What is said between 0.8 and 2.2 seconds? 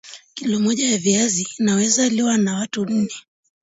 ya viazi inaweza